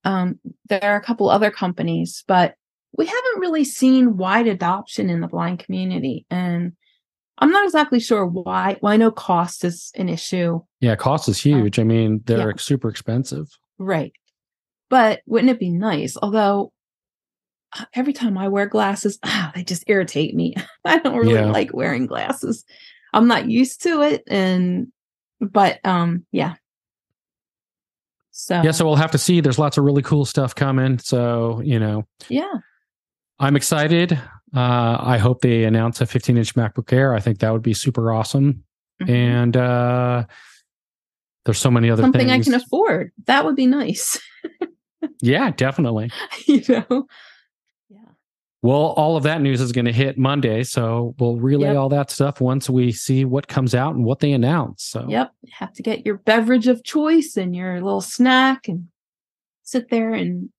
um 0.03 0.39
there 0.69 0.83
are 0.83 0.95
a 0.95 1.01
couple 1.03 1.29
other 1.29 1.51
companies, 1.51 2.23
but 2.27 2.55
we 2.97 3.05
haven't 3.05 3.39
really 3.39 3.63
seen 3.63 4.17
wide 4.17 4.47
adoption 4.47 5.09
in 5.09 5.21
the 5.21 5.27
blind 5.27 5.59
community. 5.59 6.25
And 6.29 6.73
I'm 7.39 7.51
not 7.51 7.65
exactly 7.65 7.99
sure 7.99 8.25
why. 8.25 8.77
Well, 8.81 8.91
I 8.93 8.97
know 8.97 9.11
cost 9.11 9.63
is 9.63 9.91
an 9.95 10.09
issue. 10.09 10.59
yeah, 10.79 10.95
cost 10.95 11.29
is 11.29 11.41
huge. 11.41 11.77
I 11.79 11.83
mean, 11.83 12.21
they're 12.25 12.49
yeah. 12.49 12.55
super 12.57 12.89
expensive. 12.89 13.47
Right. 13.77 14.11
But 14.89 15.21
wouldn't 15.25 15.51
it 15.51 15.59
be 15.59 15.69
nice? 15.69 16.17
Although 16.21 16.71
uh, 17.77 17.85
every 17.93 18.13
time 18.13 18.37
I 18.37 18.47
wear 18.47 18.65
glasses, 18.65 19.19
ah, 19.23 19.51
they 19.53 19.63
just 19.63 19.83
irritate 19.87 20.33
me. 20.35 20.55
I 20.85 20.99
don't 20.99 21.15
really 21.17 21.35
Yeah. 21.35 21.51
like 21.51 21.73
wearing 21.73 22.07
glasses. 22.07 22.63
I'm 23.13 23.27
not 23.27 23.49
used 23.49 23.83
to 23.83 24.01
it 24.01 24.23
and 24.27 24.87
but 25.39 25.79
um 25.85 26.25
yeah. 26.31 26.55
So 28.31 28.61
Yeah, 28.61 28.71
so 28.71 28.85
we'll 28.85 28.95
have 28.95 29.11
to 29.11 29.17
see. 29.17 29.41
There's 29.41 29.59
lots 29.59 29.77
of 29.77 29.83
really 29.83 30.01
cool 30.01 30.25
stuff 30.25 30.55
coming. 30.55 30.99
So, 30.99 31.61
you 31.63 31.79
know, 31.79 32.07
yeah. 32.29 32.53
I'm 33.39 33.55
excited. 33.55 34.19
Uh, 34.55 34.97
I 35.01 35.17
hope 35.17 35.41
they 35.41 35.65
announce 35.65 35.99
a 36.01 36.05
15 36.05 36.37
inch 36.37 36.55
MacBook 36.55 36.91
Air. 36.93 37.13
I 37.13 37.19
think 37.19 37.39
that 37.39 37.51
would 37.51 37.61
be 37.61 37.73
super 37.73 38.11
awesome. 38.11 38.63
Mhm. 39.01 39.09
And 39.09 39.57
uh, 39.57 40.23
there's 41.45 41.59
so 41.59 41.71
many 41.71 41.89
other 41.89 42.03
something 42.03 42.27
things. 42.27 42.47
I 42.47 42.51
can 42.51 42.61
afford. 42.61 43.11
That 43.25 43.45
would 43.45 43.55
be 43.55 43.67
nice. 43.67 44.19
yeah, 45.21 45.51
definitely. 45.51 46.11
you 46.45 46.61
know. 46.67 47.07
Yeah. 47.89 47.99
Well, 48.61 48.93
all 48.97 49.15
of 49.17 49.23
that 49.23 49.41
news 49.41 49.61
is 49.61 49.71
going 49.71 49.85
to 49.85 49.93
hit 49.93 50.17
Monday. 50.17 50.63
So 50.63 51.15
we'll 51.19 51.37
relay 51.37 51.67
Yep. 51.67 51.77
all 51.77 51.89
that 51.89 52.09
stuff 52.11 52.41
once 52.41 52.69
we 52.69 52.91
see 52.91 53.23
what 53.25 53.47
comes 53.47 53.75
out 53.75 53.95
and 53.95 54.03
what 54.03 54.19
they 54.19 54.31
announce. 54.31 54.83
So, 54.83 55.05
Yep. 55.07 55.31
You 55.43 55.51
have 55.57 55.73
to 55.73 55.83
get 55.83 56.05
your 56.05 56.17
beverage 56.17 56.67
of 56.67 56.83
choice 56.83 57.37
and 57.37 57.55
your 57.55 57.75
little 57.81 58.01
snack 58.01 58.67
and 58.67 58.87
sit 59.63 59.89
there 59.89 60.13
and 60.13 60.49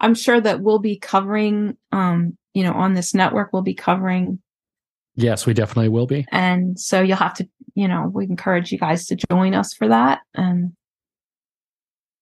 I'm 0.00 0.14
sure 0.14 0.40
that 0.40 0.60
we'll 0.60 0.78
be 0.78 0.96
covering 0.96 1.76
um, 1.90 2.37
you 2.58 2.64
know, 2.64 2.72
on 2.72 2.94
this 2.94 3.14
network 3.14 3.52
we'll 3.52 3.62
be 3.62 3.72
covering 3.74 4.40
yes, 5.14 5.46
we 5.46 5.54
definitely 5.54 5.88
will 5.88 6.06
be. 6.06 6.26
and 6.32 6.78
so 6.78 7.00
you'll 7.00 7.16
have 7.16 7.34
to, 7.34 7.48
you 7.74 7.86
know, 7.86 8.10
we 8.12 8.24
encourage 8.24 8.72
you 8.72 8.78
guys 8.78 9.06
to 9.06 9.16
join 9.30 9.54
us 9.54 9.72
for 9.72 9.86
that. 9.86 10.20
And 10.34 10.72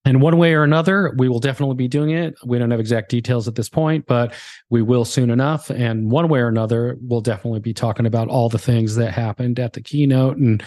And 0.05 0.23
one 0.23 0.37
way 0.39 0.55
or 0.55 0.63
another, 0.63 1.13
we 1.19 1.29
will 1.29 1.41
definitely 1.41 1.77
be 1.77 1.89
doing 1.89 2.11
it. 2.11 2.35
We 2.45 2.59
don't 2.59 2.71
have 2.71 2.81
exact 2.81 3.11
details 3.11 3.49
at 3.49 3.55
this 3.55 3.69
point, 3.69 4.07
but 4.07 4.35
we 4.71 4.81
will 4.81 5.05
soon 5.05 5.31
enough. 5.31 5.69
And 5.69 6.11
one 6.11 6.29
way 6.29 6.41
or 6.41 6.49
another, 6.49 6.97
we'll 7.01 7.23
definitely 7.23 7.61
be 7.61 7.75
talking 7.75 8.07
about 8.07 8.29
all 8.29 8.49
the 8.49 8.59
things 8.59 8.97
that 8.97 9.13
happened 9.13 9.59
at 9.59 9.73
the 9.73 9.81
keynote. 9.81 10.37
And 10.37 10.63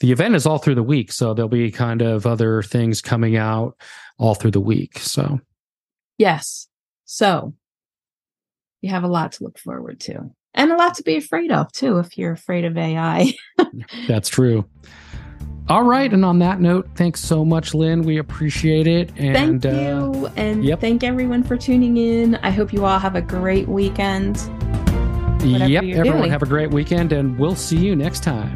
the 0.00 0.12
event 0.12 0.34
is 0.34 0.46
all 0.46 0.58
through 0.58 0.74
the 0.74 0.82
week. 0.82 1.12
So 1.12 1.32
there'll 1.32 1.48
be 1.48 1.70
kind 1.70 2.02
of 2.02 2.26
other 2.26 2.62
things 2.62 3.00
coming 3.00 3.36
out 3.36 3.74
all 4.18 4.34
through 4.34 4.50
the 4.52 4.60
week. 4.60 4.98
So, 4.98 5.40
yes. 6.18 6.68
So 7.04 7.54
you 8.84 8.90
have 8.90 9.02
a 9.02 9.08
lot 9.08 9.32
to 9.32 9.44
look 9.44 9.58
forward 9.58 9.98
to. 9.98 10.30
And 10.52 10.70
a 10.70 10.76
lot 10.76 10.94
to 10.96 11.02
be 11.02 11.16
afraid 11.16 11.50
of 11.50 11.72
too 11.72 11.98
if 11.98 12.18
you're 12.18 12.32
afraid 12.32 12.66
of 12.66 12.76
AI. 12.76 13.32
that's 14.06 14.28
true. 14.28 14.68
All 15.70 15.84
right. 15.84 16.12
And 16.12 16.22
on 16.24 16.38
that 16.40 16.60
note, 16.60 16.86
thanks 16.94 17.20
so 17.20 17.44
much, 17.44 17.72
Lynn. 17.72 18.02
We 18.02 18.18
appreciate 18.18 18.86
it. 18.86 19.10
And 19.16 19.62
thank 19.62 19.74
uh, 19.74 19.78
you. 19.78 20.26
and 20.36 20.62
yep. 20.62 20.80
thank 20.80 21.02
everyone 21.02 21.42
for 21.42 21.56
tuning 21.56 21.96
in. 21.96 22.34
I 22.36 22.50
hope 22.50 22.74
you 22.74 22.84
all 22.84 22.98
have 22.98 23.16
a 23.16 23.22
great 23.22 23.66
weekend. 23.66 24.36
yep, 25.42 25.82
everyone 25.82 26.18
doing. 26.18 26.30
have 26.30 26.42
a 26.42 26.46
great 26.46 26.70
weekend 26.70 27.12
and 27.12 27.38
we'll 27.38 27.56
see 27.56 27.78
you 27.78 27.96
next 27.96 28.22
time. 28.22 28.52